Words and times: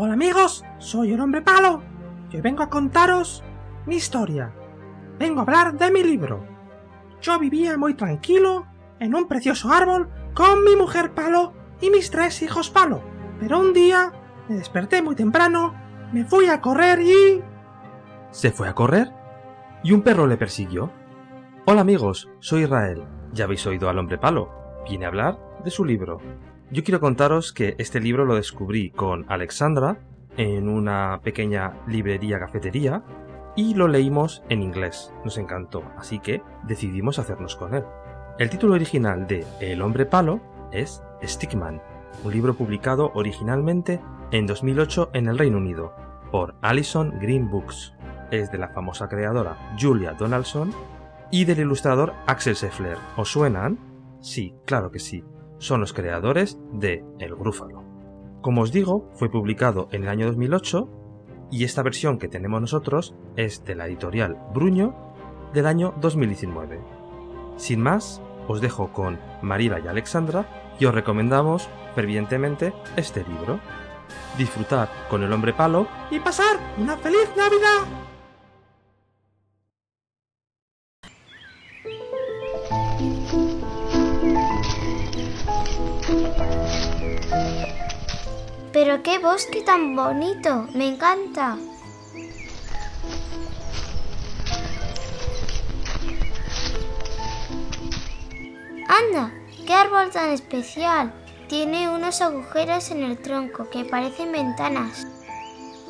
Hola 0.00 0.12
amigos, 0.12 0.64
soy 0.78 1.12
el 1.12 1.20
hombre 1.20 1.42
palo 1.42 1.82
y 2.30 2.40
vengo 2.40 2.62
a 2.62 2.70
contaros 2.70 3.42
mi 3.84 3.96
historia. 3.96 4.54
Vengo 5.18 5.40
a 5.40 5.42
hablar 5.42 5.76
de 5.76 5.90
mi 5.90 6.04
libro. 6.04 6.46
Yo 7.20 7.36
vivía 7.40 7.76
muy 7.76 7.94
tranquilo 7.94 8.68
en 9.00 9.16
un 9.16 9.26
precioso 9.26 9.72
árbol 9.72 10.08
con 10.34 10.62
mi 10.62 10.76
mujer 10.76 11.14
palo 11.14 11.52
y 11.80 11.90
mis 11.90 12.12
tres 12.12 12.42
hijos 12.42 12.70
palo. 12.70 13.02
Pero 13.40 13.58
un 13.58 13.72
día 13.72 14.12
me 14.48 14.54
desperté 14.54 15.02
muy 15.02 15.16
temprano, 15.16 15.74
me 16.12 16.24
fui 16.24 16.46
a 16.46 16.60
correr 16.60 17.00
y... 17.00 17.42
¿Se 18.30 18.52
fue 18.52 18.68
a 18.68 18.76
correr? 18.76 19.12
Y 19.82 19.90
un 19.90 20.02
perro 20.02 20.28
le 20.28 20.36
persiguió. 20.36 20.92
Hola 21.66 21.80
amigos, 21.80 22.30
soy 22.38 22.62
Israel. 22.62 23.02
Ya 23.32 23.46
habéis 23.46 23.66
oído 23.66 23.88
al 23.88 23.98
hombre 23.98 24.16
palo. 24.16 24.48
Viene 24.88 25.06
a 25.06 25.08
hablar 25.08 25.40
de 25.64 25.72
su 25.72 25.84
libro. 25.84 26.18
Yo 26.70 26.84
quiero 26.84 27.00
contaros 27.00 27.54
que 27.54 27.76
este 27.78 27.98
libro 27.98 28.26
lo 28.26 28.34
descubrí 28.34 28.90
con 28.90 29.24
Alexandra 29.30 30.00
en 30.36 30.68
una 30.68 31.18
pequeña 31.22 31.72
librería 31.86 32.38
cafetería 32.38 33.02
y 33.56 33.72
lo 33.72 33.88
leímos 33.88 34.42
en 34.50 34.62
inglés. 34.62 35.10
Nos 35.24 35.38
encantó, 35.38 35.82
así 35.96 36.18
que 36.18 36.42
decidimos 36.64 37.18
hacernos 37.18 37.56
con 37.56 37.72
él. 37.72 37.84
El 38.38 38.50
título 38.50 38.74
original 38.74 39.26
de 39.26 39.46
El 39.60 39.80
hombre 39.80 40.04
palo 40.04 40.42
es 40.70 41.02
Stickman, 41.24 41.80
un 42.22 42.32
libro 42.32 42.52
publicado 42.52 43.12
originalmente 43.14 43.98
en 44.30 44.46
2008 44.46 45.10
en 45.14 45.28
el 45.28 45.38
Reino 45.38 45.56
Unido 45.56 45.94
por 46.30 46.54
Alison 46.60 47.18
Green 47.18 47.50
Books. 47.50 47.94
Es 48.30 48.52
de 48.52 48.58
la 48.58 48.68
famosa 48.68 49.08
creadora 49.08 49.74
Julia 49.80 50.12
Donaldson 50.12 50.74
y 51.30 51.46
del 51.46 51.60
ilustrador 51.60 52.12
Axel 52.26 52.56
Seffler. 52.56 52.98
¿Os 53.16 53.32
suenan? 53.32 53.78
Sí, 54.20 54.54
claro 54.66 54.90
que 54.90 54.98
sí 54.98 55.24
son 55.58 55.80
los 55.80 55.92
creadores 55.92 56.58
de 56.72 57.04
El 57.18 57.34
Grúfalo. 57.34 57.84
Como 58.40 58.62
os 58.62 58.72
digo, 58.72 59.10
fue 59.14 59.30
publicado 59.30 59.88
en 59.92 60.04
el 60.04 60.08
año 60.08 60.26
2008 60.26 60.88
y 61.50 61.64
esta 61.64 61.82
versión 61.82 62.18
que 62.18 62.28
tenemos 62.28 62.60
nosotros 62.60 63.14
es 63.36 63.64
de 63.64 63.74
la 63.74 63.86
editorial 63.86 64.38
Bruño 64.54 64.94
del 65.52 65.66
año 65.66 65.94
2019. 66.00 66.80
Sin 67.56 67.80
más, 67.80 68.22
os 68.46 68.60
dejo 68.60 68.92
con 68.92 69.18
Marila 69.42 69.80
y 69.80 69.88
Alexandra 69.88 70.74
y 70.78 70.84
os 70.86 70.94
recomendamos 70.94 71.68
fervientemente 71.94 72.72
este 72.96 73.24
libro. 73.24 73.60
Disfrutar 74.36 74.88
con 75.10 75.22
el 75.22 75.32
hombre 75.32 75.52
palo 75.52 75.88
y 76.10 76.20
pasar 76.20 76.58
una 76.78 76.96
feliz 76.96 77.28
Navidad. 77.36 78.17
Pero 88.88 89.02
qué 89.02 89.18
bosque 89.18 89.60
tan 89.60 89.94
bonito, 89.94 90.66
me 90.72 90.88
encanta. 90.88 91.58
Anda, 98.88 99.30
qué 99.66 99.74
árbol 99.74 100.10
tan 100.10 100.30
especial. 100.30 101.12
Tiene 101.50 101.90
unos 101.90 102.22
agujeros 102.22 102.90
en 102.90 103.02
el 103.02 103.18
tronco 103.18 103.68
que 103.68 103.84
parecen 103.84 104.32
ventanas. 104.32 105.06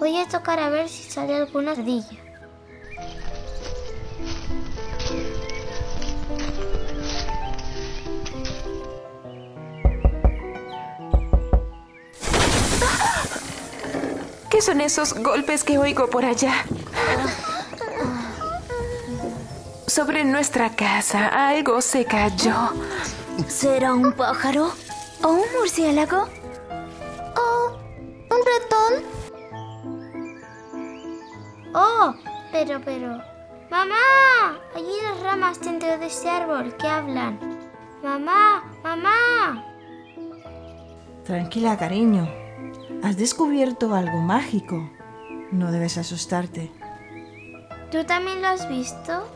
Voy 0.00 0.16
a 0.16 0.26
tocar 0.26 0.58
a 0.58 0.68
ver 0.68 0.88
si 0.88 1.08
sale 1.08 1.36
alguna 1.36 1.70
ardilla. 1.70 2.27
¿Qué 14.58 14.62
son 14.62 14.80
esos 14.80 15.14
golpes 15.14 15.62
que 15.62 15.78
oigo 15.78 16.10
por 16.10 16.24
allá? 16.24 16.52
Sobre 19.86 20.24
nuestra 20.24 20.70
casa 20.70 21.28
algo 21.28 21.80
se 21.80 22.04
cayó. 22.04 22.72
¿Será 23.46 23.94
un 23.94 24.12
pájaro? 24.14 24.72
¿O 25.22 25.28
un 25.28 25.44
murciélago? 25.56 26.26
¿O 27.36 27.78
un 28.34 28.40
ratón? 28.50 29.04
Oh, 31.72 32.12
pero, 32.50 32.80
pero. 32.84 33.22
¡Mamá! 33.70 34.58
Allí 34.74 34.96
las 35.04 35.20
ramas 35.20 35.60
dentro 35.60 35.96
de 35.98 36.06
ese 36.06 36.28
árbol 36.28 36.76
que 36.76 36.88
hablan. 36.88 37.38
¡Mamá! 38.02 38.64
¡Mamá! 38.82 39.64
Tranquila, 41.24 41.78
cariño. 41.78 42.47
Has 43.02 43.16
descubierto 43.16 43.94
algo 43.94 44.18
mágico. 44.18 44.90
No 45.52 45.70
debes 45.70 45.96
asustarte. 45.98 46.70
¿Tú 47.92 48.04
también 48.04 48.42
lo 48.42 48.48
has 48.48 48.68
visto? 48.68 49.26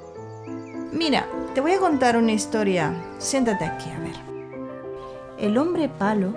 Mira, 0.92 1.26
te 1.54 1.60
voy 1.60 1.72
a 1.72 1.78
contar 1.78 2.16
una 2.16 2.32
historia. 2.32 2.92
Siéntate 3.18 3.64
aquí 3.64 3.88
a 3.88 3.98
ver. 4.00 4.16
El 5.38 5.56
hombre 5.58 5.88
palo 5.88 6.34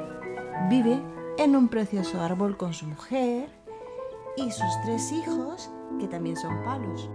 vive 0.69 1.01
en 1.37 1.55
un 1.55 1.67
precioso 1.67 2.21
árbol 2.21 2.57
con 2.57 2.73
su 2.73 2.85
mujer 2.85 3.49
y 4.37 4.51
sus 4.51 4.81
tres 4.85 5.11
hijos, 5.11 5.69
que 5.99 6.07
también 6.07 6.37
son 6.37 6.63
palos. 6.63 7.09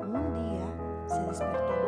Un 0.00 0.34
día 0.34 1.08
se 1.08 1.20
despertó 1.22 1.81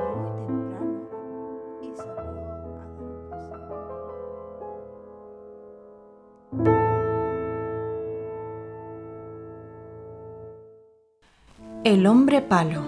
El 11.85 12.07
hombre 12.07 12.41
palo. 12.41 12.81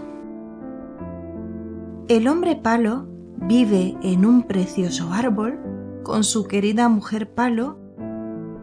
El 2.09 2.29
hombre 2.29 2.57
palo 2.57 3.07
vive 3.37 3.95
en 4.03 4.25
un 4.25 4.45
precioso 4.45 5.13
árbol 5.13 5.61
con 6.03 6.25
su 6.25 6.49
querida 6.49 6.89
mujer 6.89 7.35
palo 7.35 7.79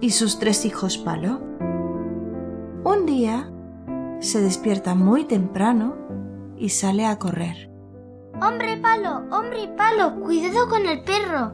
y 0.01 0.09
sus 0.09 0.39
tres 0.39 0.65
hijos 0.65 0.97
palo. 0.97 1.39
Un 2.83 3.05
día 3.05 3.53
se 4.21 4.41
despierta 4.41 4.95
muy 4.95 5.25
temprano 5.25 5.97
y 6.57 6.69
sale 6.69 7.05
a 7.05 7.19
correr. 7.19 7.69
¡Hombre 8.41 8.77
palo! 8.77 9.25
¡Hombre 9.29 9.71
palo! 9.77 10.19
¡Cuidado 10.19 10.67
con 10.67 10.87
el 10.87 11.03
perro! 11.03 11.53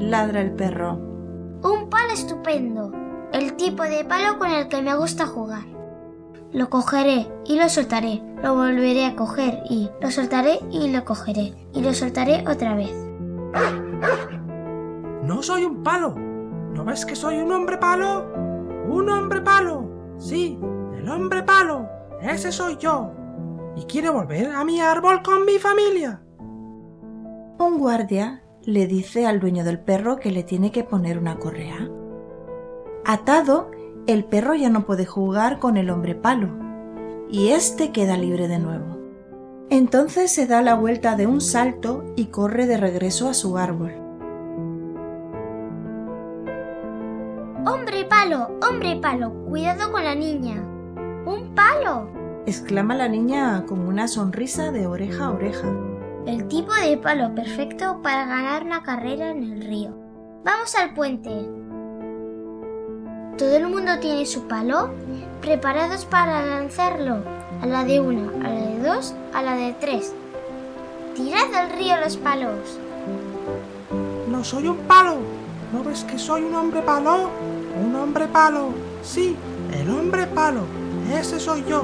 Ladra 0.00 0.40
el 0.40 0.52
perro. 0.52 0.94
Un 1.62 1.90
palo 1.90 2.14
estupendo. 2.14 2.90
El 3.34 3.54
tipo 3.56 3.82
de 3.82 4.02
palo 4.02 4.38
con 4.38 4.50
el 4.50 4.66
que 4.68 4.80
me 4.80 4.96
gusta 4.96 5.26
jugar. 5.26 5.64
Lo 6.52 6.70
cogeré 6.70 7.30
y 7.44 7.58
lo 7.58 7.68
soltaré. 7.68 8.22
Lo 8.42 8.54
volveré 8.54 9.04
a 9.04 9.14
coger 9.14 9.62
y 9.68 9.90
lo 10.00 10.10
soltaré 10.10 10.58
y 10.70 10.90
lo 10.90 11.04
cogeré. 11.04 11.52
Y 11.74 11.82
lo 11.82 11.92
soltaré 11.92 12.42
otra 12.48 12.74
vez. 12.74 12.94
No 15.22 15.42
soy 15.42 15.66
un 15.66 15.82
palo. 15.82 16.14
¿No 16.14 16.82
ves 16.82 17.04
que 17.04 17.14
soy 17.14 17.36
un 17.36 17.52
hombre 17.52 17.76
palo? 17.76 18.26
Un 18.88 19.10
hombre 19.10 19.42
palo. 19.42 20.16
Sí, 20.16 20.58
el 20.96 21.06
hombre 21.10 21.42
palo. 21.42 21.86
Ese 22.22 22.50
soy 22.50 22.78
yo. 22.78 23.12
Y 23.76 23.82
quiero 23.84 24.14
volver 24.14 24.50
a 24.50 24.64
mi 24.64 24.80
árbol 24.80 25.20
con 25.22 25.44
mi 25.44 25.58
familia. 25.58 26.22
Un 27.58 27.78
guardia 27.78 28.42
le 28.64 28.86
dice 28.86 29.26
al 29.26 29.40
dueño 29.40 29.64
del 29.64 29.78
perro 29.78 30.18
que 30.18 30.30
le 30.30 30.42
tiene 30.42 30.70
que 30.70 30.84
poner 30.84 31.18
una 31.18 31.38
correa. 31.38 31.88
Atado, 33.04 33.70
el 34.06 34.24
perro 34.24 34.54
ya 34.54 34.68
no 34.68 34.84
puede 34.86 35.06
jugar 35.06 35.58
con 35.58 35.76
el 35.76 35.90
hombre 35.90 36.14
palo 36.14 36.48
y 37.30 37.48
éste 37.48 37.92
queda 37.92 38.16
libre 38.16 38.48
de 38.48 38.58
nuevo. 38.58 38.98
Entonces 39.70 40.32
se 40.32 40.46
da 40.46 40.62
la 40.62 40.74
vuelta 40.74 41.16
de 41.16 41.26
un 41.26 41.40
salto 41.40 42.04
y 42.16 42.26
corre 42.26 42.66
de 42.66 42.76
regreso 42.76 43.28
a 43.28 43.34
su 43.34 43.56
árbol. 43.56 43.92
¡Hombre 47.66 48.04
palo! 48.04 48.58
¡Hombre 48.68 48.96
palo! 49.00 49.32
¡Cuidado 49.48 49.92
con 49.92 50.02
la 50.02 50.14
niña! 50.14 50.62
¡Un 51.24 51.54
palo! 51.54 52.08
exclama 52.46 52.94
la 52.94 53.08
niña 53.08 53.64
con 53.66 53.80
una 53.80 54.08
sonrisa 54.08 54.72
de 54.72 54.86
oreja 54.86 55.26
a 55.26 55.30
oreja. 55.30 55.68
El 56.26 56.48
tipo 56.48 56.72
de 56.74 56.98
palo 56.98 57.34
perfecto 57.34 58.02
para 58.02 58.26
ganar 58.26 58.62
una 58.64 58.82
carrera 58.82 59.30
en 59.30 59.42
el 59.42 59.62
río. 59.62 59.96
Vamos 60.44 60.74
al 60.74 60.92
puente. 60.92 61.30
Todo 63.38 63.56
el 63.56 63.66
mundo 63.68 63.98
tiene 64.00 64.26
su 64.26 64.46
palo, 64.46 64.90
preparados 65.40 66.04
para 66.04 66.44
lanzarlo. 66.44 67.24
A 67.62 67.66
la 67.66 67.84
de 67.84 68.00
una, 68.00 68.30
a 68.46 68.50
la 68.50 68.60
de 68.60 68.78
dos, 68.80 69.14
a 69.32 69.42
la 69.42 69.54
de 69.54 69.72
tres. 69.80 70.12
Tirad 71.14 71.54
al 71.54 71.70
río 71.70 71.96
los 71.96 72.18
palos. 72.18 72.78
No 74.30 74.44
soy 74.44 74.68
un 74.68 74.76
palo. 74.78 75.16
¿No 75.72 75.82
ves 75.82 76.04
que 76.04 76.18
soy 76.18 76.42
un 76.42 76.54
hombre 76.54 76.82
palo? 76.82 77.30
Un 77.82 77.96
hombre 77.96 78.26
palo. 78.26 78.70
Sí, 79.02 79.36
el 79.72 79.88
hombre 79.88 80.26
palo. 80.26 80.64
Ese 81.12 81.40
soy 81.40 81.64
yo. 81.64 81.82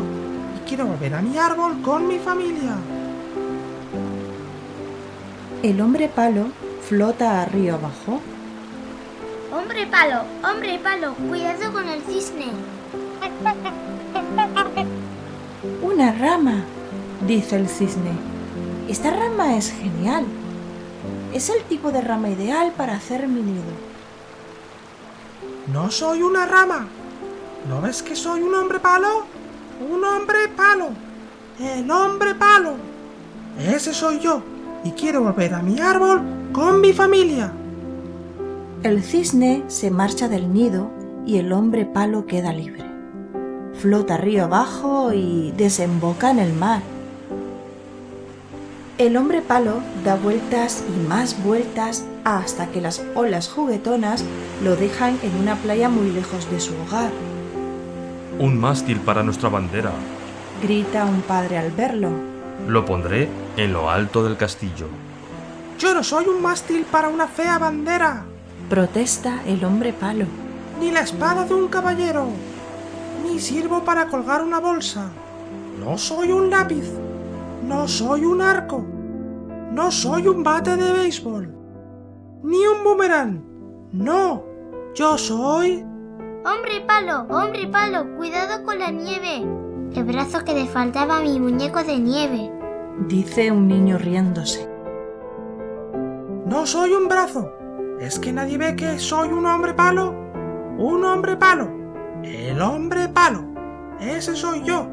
Y 0.56 0.68
quiero 0.68 0.86
volver 0.86 1.14
a 1.14 1.22
mi 1.22 1.38
árbol 1.38 1.80
con 1.82 2.06
mi 2.06 2.18
familia. 2.18 2.76
El 5.66 5.80
hombre 5.80 6.08
palo 6.08 6.52
flota 6.88 7.42
a 7.42 7.44
río 7.44 7.74
abajo. 7.74 8.20
Hombre 9.52 9.84
palo, 9.88 10.22
hombre 10.48 10.78
palo, 10.78 11.14
cuidado 11.14 11.72
con 11.72 11.88
el 11.88 12.02
cisne. 12.02 12.52
Una 15.82 16.12
rama, 16.12 16.62
dice 17.26 17.56
el 17.56 17.68
cisne. 17.68 18.12
Esta 18.88 19.10
rama 19.10 19.56
es 19.56 19.72
genial. 19.72 20.24
Es 21.34 21.50
el 21.50 21.64
tipo 21.64 21.90
de 21.90 22.00
rama 22.00 22.28
ideal 22.28 22.72
para 22.76 22.94
hacer 22.94 23.26
mi 23.26 23.42
nido. 23.42 23.64
No 25.72 25.90
soy 25.90 26.22
una 26.22 26.46
rama. 26.46 26.86
¿No 27.68 27.80
ves 27.80 28.04
que 28.04 28.14
soy 28.14 28.42
un 28.42 28.54
hombre 28.54 28.78
palo? 28.78 29.26
Un 29.90 30.04
hombre 30.04 30.46
palo. 30.46 30.90
El 31.58 31.90
hombre 31.90 32.36
palo. 32.36 32.74
Ese 33.58 33.92
soy 33.92 34.20
yo. 34.20 34.54
Y 34.84 34.92
quiero 34.92 35.22
volver 35.22 35.54
a 35.54 35.62
mi 35.62 35.80
árbol 35.80 36.22
con 36.52 36.80
mi 36.80 36.92
familia. 36.92 37.52
El 38.82 39.02
cisne 39.02 39.64
se 39.66 39.90
marcha 39.90 40.28
del 40.28 40.52
nido 40.52 40.90
y 41.26 41.38
el 41.38 41.52
hombre 41.52 41.86
palo 41.86 42.26
queda 42.26 42.52
libre. 42.52 42.84
Flota 43.74 44.16
río 44.16 44.44
abajo 44.44 45.12
y 45.12 45.52
desemboca 45.56 46.30
en 46.30 46.38
el 46.38 46.52
mar. 46.52 46.82
El 48.98 49.16
hombre 49.16 49.42
palo 49.42 49.80
da 50.04 50.14
vueltas 50.16 50.82
y 50.88 51.06
más 51.06 51.42
vueltas 51.44 52.04
hasta 52.24 52.68
que 52.68 52.80
las 52.80 53.02
olas 53.14 53.48
juguetonas 53.48 54.24
lo 54.64 54.74
dejan 54.76 55.18
en 55.22 55.36
una 55.36 55.56
playa 55.56 55.90
muy 55.90 56.10
lejos 56.10 56.50
de 56.50 56.60
su 56.60 56.72
hogar. 56.74 57.10
Un 58.38 58.58
mástil 58.58 59.00
para 59.00 59.22
nuestra 59.22 59.48
bandera. 59.48 59.92
Grita 60.62 61.04
un 61.04 61.20
padre 61.22 61.58
al 61.58 61.72
verlo. 61.72 62.35
Lo 62.66 62.84
pondré 62.84 63.28
en 63.56 63.72
lo 63.72 63.90
alto 63.90 64.24
del 64.24 64.36
castillo. 64.36 64.86
Yo 65.78 65.94
no 65.94 66.02
soy 66.02 66.26
un 66.26 66.42
mástil 66.42 66.84
para 66.90 67.08
una 67.08 67.28
fea 67.28 67.58
bandera. 67.58 68.24
Protesta 68.68 69.42
el 69.46 69.64
hombre 69.64 69.92
palo. 69.92 70.26
Ni 70.80 70.90
la 70.90 71.00
espada 71.00 71.44
de 71.44 71.54
un 71.54 71.68
caballero. 71.68 72.26
Ni 73.24 73.38
sirvo 73.38 73.84
para 73.84 74.08
colgar 74.08 74.42
una 74.42 74.58
bolsa. 74.58 75.10
No 75.78 75.96
soy 75.98 76.32
un 76.32 76.50
lápiz. 76.50 76.90
No 77.62 77.86
soy 77.86 78.24
un 78.24 78.42
arco. 78.42 78.84
No 79.70 79.90
soy 79.90 80.26
un 80.26 80.42
bate 80.42 80.76
de 80.76 80.92
béisbol. 80.92 81.54
Ni 82.42 82.66
un 82.66 82.82
boomerang. 82.82 83.42
No. 83.92 84.44
Yo 84.94 85.18
soy... 85.18 85.84
Hombre 86.44 86.80
palo, 86.86 87.26
hombre 87.28 87.66
palo, 87.66 88.16
cuidado 88.16 88.64
con 88.64 88.78
la 88.78 88.90
nieve. 88.90 89.44
El 89.94 90.04
brazo 90.04 90.44
que 90.44 90.54
le 90.54 90.66
faltaba 90.66 91.18
a 91.18 91.22
mi 91.22 91.38
muñeco 91.40 91.82
de 91.82 91.98
nieve. 91.98 92.52
Dice 93.08 93.50
un 93.50 93.68
niño 93.68 93.98
riéndose. 93.98 94.68
No 96.46 96.66
soy 96.66 96.92
un 96.92 97.08
brazo. 97.08 97.52
¿Es 98.00 98.18
que 98.18 98.32
nadie 98.32 98.58
ve 98.58 98.76
que 98.76 98.98
soy 98.98 99.28
un 99.28 99.46
hombre 99.46 99.74
palo? 99.74 100.14
Un 100.78 101.04
hombre 101.04 101.36
palo. 101.36 101.70
El 102.22 102.60
hombre 102.60 103.08
palo. 103.08 103.44
Ese 104.00 104.34
soy 104.36 104.62
yo. 104.64 104.88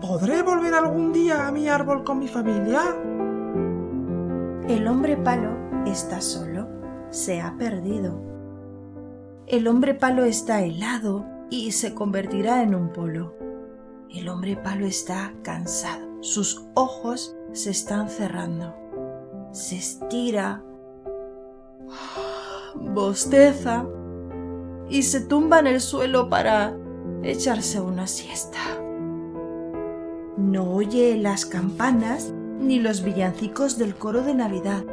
¿Podré 0.00 0.42
volver 0.42 0.74
algún 0.74 1.12
día 1.12 1.46
a 1.46 1.52
mi 1.52 1.68
árbol 1.68 2.04
con 2.04 2.18
mi 2.18 2.28
familia? 2.28 2.80
El 4.66 4.86
hombre 4.88 5.16
palo 5.16 5.50
está 5.86 6.20
solo. 6.20 6.68
Se 7.10 7.40
ha 7.40 7.56
perdido. 7.58 8.20
El 9.46 9.66
hombre 9.68 9.94
palo 9.94 10.24
está 10.24 10.62
helado 10.62 11.39
y 11.50 11.72
se 11.72 11.94
convertirá 11.94 12.62
en 12.62 12.74
un 12.74 12.92
polo. 12.92 13.34
El 14.08 14.28
hombre 14.28 14.56
palo 14.56 14.86
está 14.86 15.34
cansado. 15.42 16.22
Sus 16.22 16.64
ojos 16.74 17.36
se 17.52 17.70
están 17.70 18.08
cerrando. 18.08 18.74
Se 19.52 19.76
estira, 19.76 20.62
bosteza 22.74 23.86
y 24.88 25.02
se 25.02 25.20
tumba 25.20 25.58
en 25.58 25.66
el 25.66 25.80
suelo 25.80 26.28
para 26.28 26.76
echarse 27.22 27.80
una 27.80 28.06
siesta. 28.06 28.58
No 30.36 30.72
oye 30.72 31.16
las 31.16 31.44
campanas 31.46 32.32
ni 32.60 32.78
los 32.78 33.02
villancicos 33.02 33.78
del 33.78 33.94
coro 33.94 34.22
de 34.22 34.34
Navidad. 34.34 34.84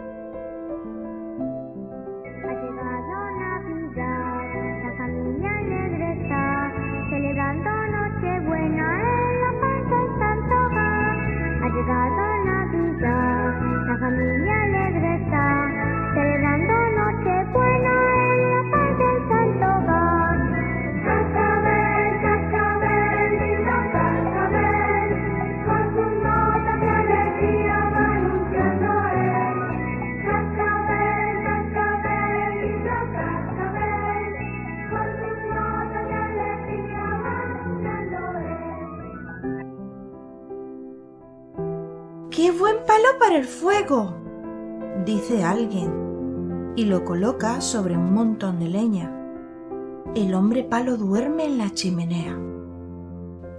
¡Qué 42.38 42.52
buen 42.52 42.86
palo 42.86 43.18
para 43.18 43.36
el 43.36 43.46
fuego! 43.46 44.16
dice 45.08 45.44
alguien 45.44 46.72
y 46.76 46.86
lo 46.86 47.04
coloca 47.04 47.62
sobre 47.62 47.98
un 47.98 48.14
montón 48.14 48.60
de 48.60 48.68
leña. 48.68 49.12
El 50.14 50.36
hombre 50.36 50.64
palo 50.64 50.98
duerme 50.98 51.46
en 51.46 51.58
la 51.58 51.74
chimenea. 51.74 52.38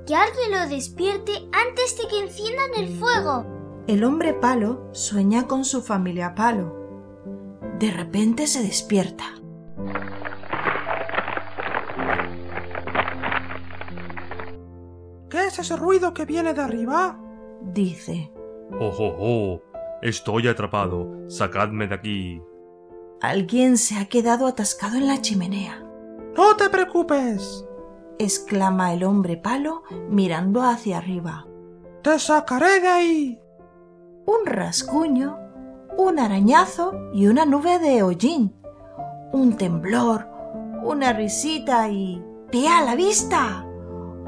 Que 0.06 0.14
alguien 0.14 0.52
lo 0.52 0.68
despierte 0.68 1.32
antes 1.50 1.98
de 1.98 2.06
que 2.06 2.20
enciendan 2.20 2.70
el 2.76 2.96
fuego. 3.00 3.44
El 3.88 4.04
hombre 4.04 4.32
palo 4.32 4.88
sueña 4.92 5.48
con 5.48 5.64
su 5.64 5.82
familia 5.82 6.36
palo. 6.36 6.72
De 7.80 7.90
repente 7.90 8.46
se 8.46 8.62
despierta. 8.62 9.24
¿Qué 15.28 15.46
es 15.46 15.58
ese 15.58 15.74
ruido 15.74 16.14
que 16.14 16.26
viene 16.26 16.54
de 16.54 16.60
arriba? 16.60 17.18
Dice. 17.60 18.37
¡Oh, 18.72 18.92
oh, 18.98 19.16
oh! 19.18 19.62
Estoy 20.02 20.48
atrapado. 20.48 21.28
Sacadme 21.28 21.88
de 21.88 21.94
aquí. 21.94 22.42
Alguien 23.20 23.76
se 23.78 23.98
ha 23.98 24.06
quedado 24.06 24.46
atascado 24.46 24.96
en 24.96 25.06
la 25.08 25.20
chimenea. 25.20 25.84
No 26.36 26.56
te 26.56 26.68
preocupes. 26.68 27.64
exclama 28.18 28.92
el 28.92 29.04
hombre 29.04 29.36
palo 29.36 29.82
mirando 30.08 30.62
hacia 30.62 30.98
arriba. 30.98 31.46
Te 32.02 32.18
sacaré 32.18 32.80
de 32.80 32.88
ahí. 32.88 33.40
Un 34.26 34.46
rasguño, 34.46 35.38
un 35.96 36.18
arañazo 36.18 36.92
y 37.12 37.26
una 37.26 37.44
nube 37.44 37.78
de 37.78 38.02
hollín. 38.02 38.54
Un 39.32 39.56
temblor, 39.56 40.28
una 40.82 41.12
risita 41.12 41.88
y... 41.88 42.24
¡Pie 42.50 42.68
a 42.68 42.82
la 42.82 42.94
vista! 42.94 43.64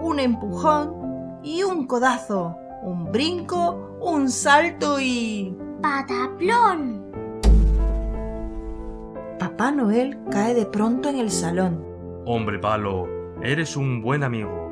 Un 0.02 0.18
empujón 0.18 1.40
y 1.42 1.62
un 1.62 1.86
codazo. 1.86 2.56
Un 2.82 3.10
brinco, 3.12 3.98
un 4.00 4.28
salto 4.30 4.98
y... 5.00 5.56
¡Pataplón! 5.82 7.04
Papá 9.38 9.70
Noel 9.72 10.18
cae 10.30 10.54
de 10.54 10.66
pronto 10.66 11.08
en 11.08 11.18
el 11.18 11.30
salón. 11.30 11.84
Hombre 12.26 12.58
palo, 12.58 13.06
eres 13.42 13.76
un 13.76 14.02
buen 14.02 14.22
amigo. 14.22 14.70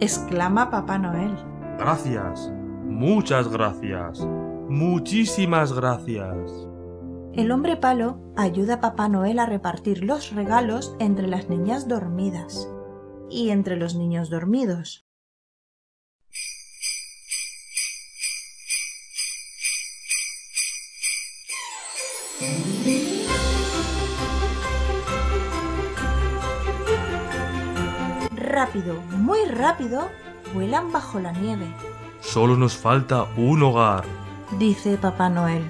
exclama 0.00 0.70
Papá 0.70 0.98
Noel. 0.98 1.34
Gracias. 1.78 2.50
Muchas 2.84 3.48
gracias. 3.48 4.26
Muchísimas 4.68 5.72
gracias. 5.72 6.34
El 7.34 7.52
hombre 7.52 7.76
palo 7.76 8.18
ayuda 8.36 8.74
a 8.74 8.80
Papá 8.80 9.08
Noel 9.08 9.38
a 9.38 9.46
repartir 9.46 10.04
los 10.04 10.34
regalos 10.34 10.94
entre 10.98 11.26
las 11.28 11.48
niñas 11.48 11.88
dormidas. 11.88 12.68
y 13.30 13.50
entre 13.50 13.76
los 13.76 13.94
niños 13.94 14.30
dormidos. 14.30 15.07
Rápido, 28.34 29.00
muy 29.16 29.44
rápido, 29.46 30.08
vuelan 30.54 30.92
bajo 30.92 31.20
la 31.20 31.32
nieve, 31.32 31.66
Solo 32.20 32.56
nos 32.56 32.76
falta 32.76 33.26
un 33.36 33.62
hogar. 33.62 34.04
dice 34.58 34.96
Papá 34.96 35.28
Noel. 35.28 35.62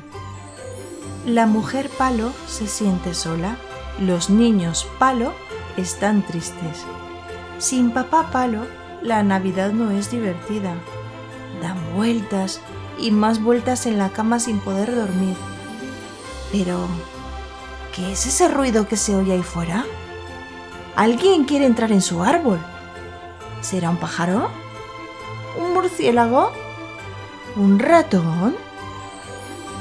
La 1.26 1.46
mujer 1.46 1.90
palo 1.98 2.32
se 2.46 2.66
siente 2.66 3.14
sola, 3.14 3.56
los 4.00 4.30
niños 4.30 4.86
palo 4.98 5.32
están 5.76 6.22
tristes. 6.22 6.84
Sin 7.58 7.90
papá 7.90 8.30
palo, 8.32 8.62
la 9.02 9.22
Navidad 9.22 9.72
no 9.72 9.90
es 9.90 10.10
divertida. 10.10 10.74
Dan 11.62 11.76
vueltas 11.94 12.60
y 12.98 13.10
más 13.10 13.42
vueltas 13.42 13.86
en 13.86 13.98
la 13.98 14.10
cama 14.10 14.40
sin 14.40 14.58
poder 14.60 14.94
dormir. 14.94 15.36
Pero, 16.52 16.86
¿qué 17.94 18.12
es 18.12 18.26
ese 18.26 18.48
ruido 18.48 18.88
que 18.88 18.96
se 18.96 19.14
oye 19.14 19.32
ahí 19.32 19.42
fuera? 19.42 19.84
Alguien 20.96 21.44
quiere 21.44 21.66
entrar 21.66 21.92
en 21.92 22.02
su 22.02 22.22
árbol. 22.22 22.58
¿Será 23.60 23.90
un 23.90 23.98
pájaro? 23.98 24.50
¿Un 25.58 25.74
murciélago? 25.74 26.52
¿Un 27.56 27.78
ratón? 27.78 28.56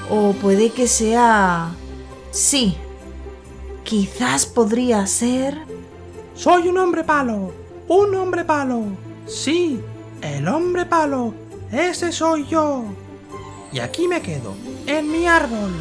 O 0.10 0.34
puede 0.34 0.72
que 0.72 0.88
sea... 0.88 1.72
Sí. 2.32 2.78
Quizás 3.84 4.46
podría 4.46 5.06
ser... 5.08 5.58
Soy 6.36 6.68
un 6.68 6.78
hombre 6.78 7.04
palo. 7.04 7.52
Un 7.88 8.14
hombre 8.16 8.44
palo. 8.44 8.84
Sí, 9.26 9.82
el 10.22 10.48
hombre 10.48 10.86
palo. 10.86 11.34
Ese 11.72 12.12
soy 12.12 12.46
yo. 12.48 12.84
Y 13.72 13.80
aquí 13.80 14.08
me 14.08 14.22
quedo, 14.22 14.56
en 14.86 15.12
mi 15.12 15.28
árbol, 15.28 15.72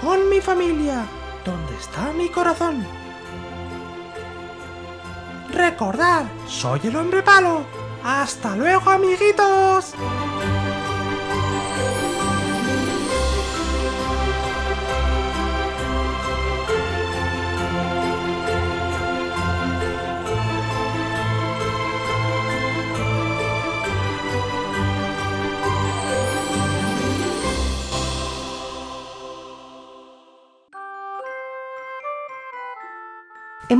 con 0.00 0.28
mi 0.28 0.40
familia, 0.40 1.06
donde 1.44 1.76
está 1.76 2.12
mi 2.12 2.28
corazón. 2.28 2.86
Recordad, 5.52 6.24
soy 6.46 6.80
el 6.84 6.96
hombre 6.96 7.22
palo. 7.22 7.64
Hasta 8.04 8.56
luego, 8.56 8.90
amiguitos. 8.90 9.94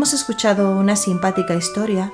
Hemos 0.07 0.21
escuchado 0.21 0.79
una 0.79 0.95
simpática 0.95 1.57
historia 1.57 2.13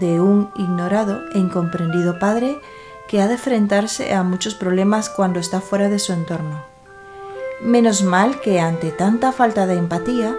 de 0.00 0.18
un 0.18 0.50
ignorado 0.54 1.20
e 1.34 1.38
incomprendido 1.38 2.18
padre 2.18 2.58
que 3.06 3.20
ha 3.20 3.26
de 3.26 3.34
enfrentarse 3.34 4.14
a 4.14 4.22
muchos 4.22 4.54
problemas 4.54 5.10
cuando 5.10 5.40
está 5.40 5.60
fuera 5.60 5.90
de 5.90 5.98
su 5.98 6.14
entorno. 6.14 6.64
Menos 7.60 8.02
mal 8.02 8.40
que 8.40 8.60
ante 8.60 8.92
tanta 8.92 9.30
falta 9.30 9.66
de 9.66 9.74
empatía, 9.74 10.34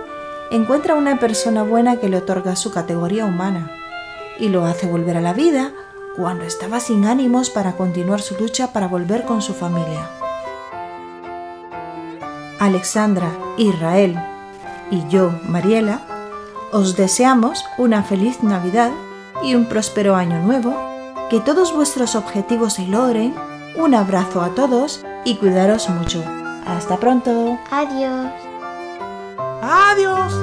encuentra 0.50 0.96
una 0.96 1.20
persona 1.20 1.62
buena 1.62 1.98
que 1.98 2.10
le 2.10 2.18
otorga 2.18 2.56
su 2.56 2.72
categoría 2.72 3.26
humana 3.26 3.70
y 4.40 4.50
lo 4.50 4.66
hace 4.66 4.88
volver 4.88 5.18
a 5.18 5.22
la 5.22 5.34
vida 5.34 5.74
cuando 6.18 6.44
estaba 6.44 6.80
sin 6.80 7.06
ánimos 7.06 7.52
para 7.52 7.74
continuar 7.74 8.20
su 8.20 8.36
lucha 8.36 8.74
para 8.74 8.88
volver 8.88 9.26
con 9.26 9.44
su 9.44 9.54
familia. 9.54 10.10
Alexandra, 12.58 13.32
Israel 13.60 14.18
y 14.90 15.08
yo, 15.08 15.32
Mariela, 15.48 16.15
os 16.76 16.98
deseamos 16.98 17.64
una 17.78 18.04
feliz 18.04 18.44
Navidad 18.44 18.92
y 19.42 19.56
un 19.56 19.66
próspero 19.66 20.14
año 20.14 20.40
nuevo, 20.40 20.76
que 21.30 21.40
todos 21.40 21.74
vuestros 21.74 22.16
objetivos 22.16 22.74
se 22.74 22.86
logren, 22.86 23.34
un 23.78 23.96
abrazo 23.96 24.42
a 24.42 24.50
todos 24.50 25.06
y 25.24 25.36
cuidaros 25.36 25.88
mucho. 25.90 26.22
Hasta 26.68 26.98
pronto. 26.98 27.58
Adiós. 27.72 28.30
Adiós. 29.62 30.34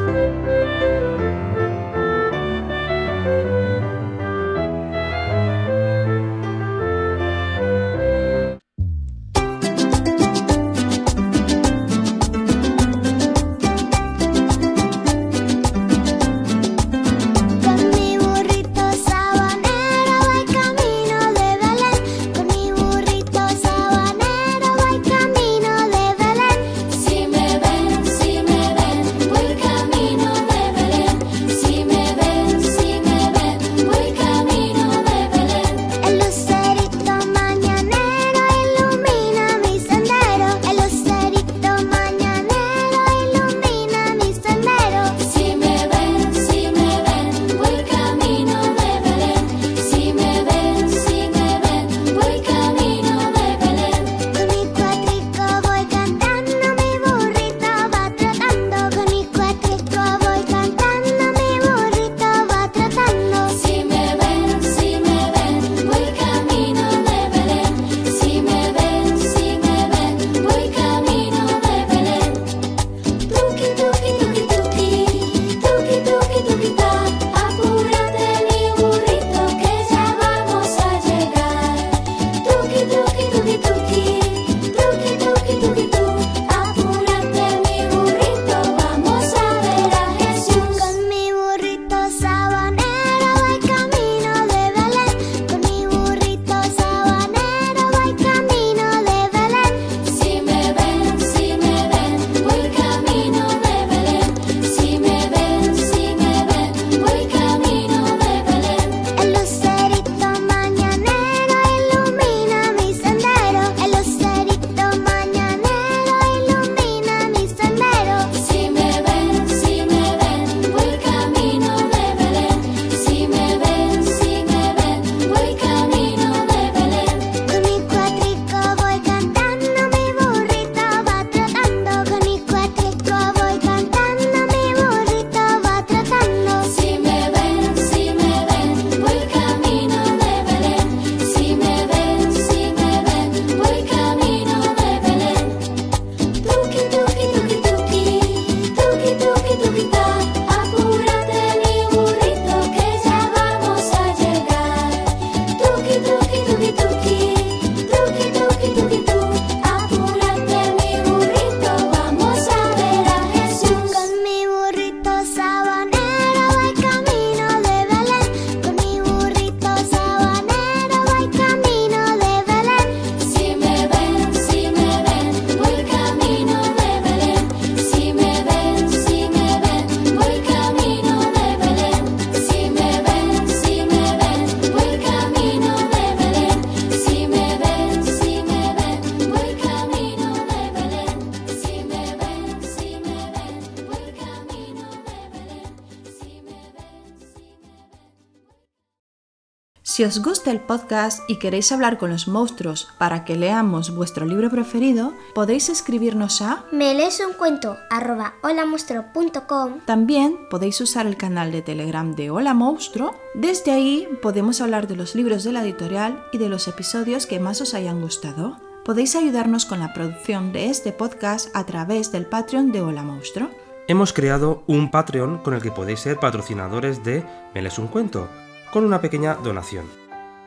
Si 199.93 200.05
os 200.05 200.23
gusta 200.23 200.51
el 200.51 200.59
podcast 200.59 201.21
y 201.29 201.37
queréis 201.37 201.71
hablar 201.71 201.99
con 201.99 202.09
los 202.09 202.27
monstruos 202.27 202.89
para 202.97 203.27
que 203.27 203.37
leamos 203.37 203.95
vuestro 203.95 204.25
libro 204.25 204.49
preferido, 204.49 205.13
podéis 205.35 205.69
escribirnos 205.69 206.41
a... 206.41 206.65
Me 206.73 206.95
lees 206.95 207.21
un 207.21 207.35
cuento 207.35 207.77
arroba 207.91 208.33
holamonstruo.com 208.41 209.81
También 209.85 210.49
podéis 210.49 210.81
usar 210.81 211.07
el 211.07 211.19
canal 211.19 211.53
de 211.53 211.61
Telegram 211.61 212.15
de 212.15 212.31
Hola 212.31 212.55
Monstruo. 212.55 213.15
Desde 213.35 213.71
ahí 213.71 214.09
podemos 214.23 214.63
hablar 214.63 214.89
de 214.89 214.97
los 214.97 215.15
libros 215.15 215.45
de 215.45 215.53
la 215.53 215.63
editorial 215.63 216.25
y 216.33 216.39
de 216.39 216.49
los 216.49 216.69
episodios 216.69 217.27
que 217.27 217.39
más 217.39 217.61
os 217.61 217.75
hayan 217.75 218.01
gustado. 218.01 218.57
Podéis 218.87 219.15
ayudarnos 219.15 219.67
con 219.67 219.81
la 219.81 219.93
producción 219.93 220.55
de 220.55 220.71
este 220.71 220.93
podcast 220.93 221.55
a 221.55 221.67
través 221.67 222.11
del 222.13 222.25
Patreon 222.25 222.73
de 222.73 222.81
Hola 222.81 223.03
Monstruo. 223.03 223.51
Hemos 223.89 224.15
creado 224.15 224.63
un 224.67 224.91
Patreon 224.91 225.43
con 225.43 225.53
el 225.53 225.61
que 225.61 225.71
podéis 225.71 226.01
ser 226.01 226.17
patrocinadores 226.17 227.05
de 227.05 227.27
Me 227.55 227.61
lees 227.61 227.79
un 227.79 227.89
cuento, 227.89 228.31
con 228.73 228.85
una 228.85 229.03
pequeña 229.03 229.35
donación. 229.35 229.85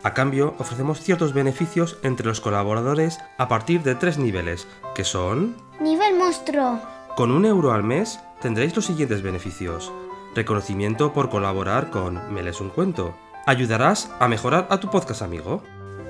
A 0.03 0.13
cambio, 0.13 0.55
ofrecemos 0.58 1.00
ciertos 1.00 1.34
beneficios 1.34 1.98
entre 2.01 2.25
los 2.25 2.41
colaboradores 2.41 3.20
a 3.38 3.48
partir 3.48 3.84
de 3.84 3.96
tres 3.96 4.17
niveles, 4.17 4.67
que 4.96 5.03
son... 5.03 5.55
Nivel 5.79 6.17
monstruo. 6.17 6.82
Con 7.15 7.32
un 7.32 7.46
euro 7.46 7.72
al 7.72 7.84
mes 7.84 8.20
tendréis 8.41 8.75
los 8.75 8.86
siguientes 8.86 9.22
beneficios. 9.22 9.91
Reconocimiento 10.34 11.13
por 11.13 11.29
colaborar 11.29 11.91
con 11.91 12.34
Me 12.34 12.44
lees 12.44 12.62
un 12.62 12.70
cuento. 12.70 13.15
Ayudarás 13.46 14.12
a 14.20 14.27
mejorar 14.27 14.67
a 14.72 14.79
tu 14.79 14.89
podcast 14.89 15.22
amigo. 15.22 15.62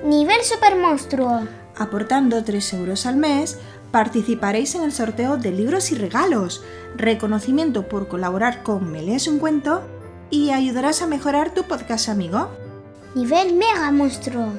Nivel 0.02 0.42
super 0.42 0.76
monstruo. 0.76 1.42
Aportando 1.76 2.42
3 2.42 2.72
euros 2.74 3.04
al 3.04 3.16
mes, 3.16 3.60
participaréis 3.90 4.74
en 4.74 4.82
el 4.82 4.92
sorteo 4.92 5.36
de 5.36 5.50
libros 5.50 5.92
y 5.92 5.94
regalos, 5.94 6.64
reconocimiento 6.96 7.86
por 7.88 8.08
colaborar 8.08 8.62
con 8.62 8.90
Me 8.90 9.02
lees 9.02 9.28
un 9.28 9.38
cuento 9.38 9.82
y 10.30 10.50
ayudarás 10.50 11.02
a 11.02 11.06
mejorar 11.06 11.54
tu 11.54 11.64
podcast 11.64 12.08
amigo. 12.08 12.48
Nivel 13.14 13.54
mega 13.54 13.90
monstruo. 13.90 14.52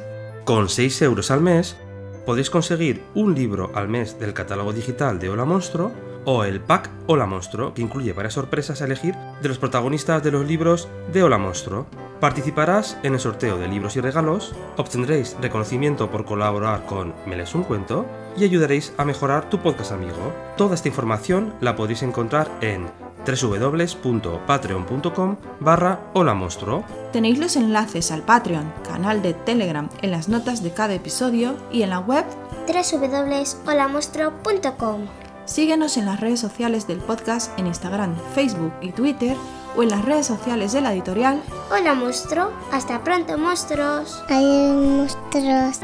Con 0.46 0.70
6 0.70 1.02
euros 1.04 1.32
al 1.32 1.42
mes 1.42 1.78
podéis 2.26 2.50
conseguir 2.50 3.04
un 3.16 3.36
libro 3.36 3.72
al 3.74 3.88
mes 3.88 4.20
del 4.20 4.34
catálogo 4.34 4.74
digital 4.74 5.20
de 5.20 5.30
Hola 5.30 5.46
Monstruo 5.46 5.92
o 6.26 6.44
el 6.44 6.60
pack 6.60 6.90
Hola 7.08 7.26
Monstruo, 7.26 7.74
que 7.74 7.82
incluye 7.82 8.12
varias 8.12 8.34
sorpresas 8.34 8.82
a 8.82 8.86
elegir 8.86 9.16
de 9.42 9.48
los 9.48 9.60
protagonistas 9.60 10.22
de 10.24 10.32
los 10.32 10.46
libros 10.46 10.90
de 11.14 11.24
Hola 11.24 11.38
Monstruo. 11.38 11.88
Participarás 12.20 12.98
en 13.04 13.14
el 13.14 13.20
sorteo 13.20 13.58
de 13.58 13.70
libros 13.70 13.96
y 13.96 14.02
regalos, 14.02 14.54
obtendréis 14.76 15.38
reconocimiento 15.40 16.12
por 16.12 16.26
colaborar 16.26 16.86
con 16.86 17.14
Me 17.26 17.38
lees 17.38 17.56
un 17.56 17.64
cuento 17.64 18.06
y 18.36 18.44
ayudaréis 18.44 18.94
a 18.98 19.06
mejorar 19.06 19.50
tu 19.50 19.60
podcast 19.60 19.94
amigo. 19.94 20.34
Toda 20.58 20.76
esta 20.76 20.90
información 20.90 21.54
la 21.62 21.78
podéis 21.78 22.04
encontrar 22.04 22.52
en 22.60 22.88
www.patreon.com 23.28 25.36
barra 25.60 26.00
Hola 26.13 26.34
Monstruo. 26.34 26.86
Tenéis 27.12 27.40
los 27.40 27.58
enlaces 27.58 28.12
al 28.12 28.22
Patreon, 28.22 28.72
canal 28.88 29.22
de 29.22 29.34
Telegram 29.34 29.90
en 30.02 30.12
las 30.12 30.30
notas 30.30 30.63
de 30.63 30.72
cada 30.72 30.94
episodio 30.94 31.58
y 31.72 31.84
en 31.84 31.90
la 31.90 32.00
web. 32.00 32.24
www.holamonstruo.com 32.68 35.02
Síguenos 35.46 35.98
en 35.98 36.06
las 36.06 36.20
redes 36.20 36.42
sociales 36.42 36.88
del 36.88 37.00
podcast 37.00 37.58
en 37.58 37.68
Instagram, 37.68 38.18
Facebook 38.36 38.74
y 38.82 38.92
Twitter 38.92 39.38
o 39.78 39.84
en 39.84 39.90
las 39.90 40.04
redes 40.04 40.26
sociales 40.26 40.74
de 40.74 40.82
la 40.82 40.92
editorial 40.94 41.42
Hola 41.72 41.94
monstruo. 41.94 42.52
Hasta 42.72 43.02
pronto 43.04 43.38
monstruos. 43.38 44.22
Hay 44.28 44.44
monstruos. 44.44 45.80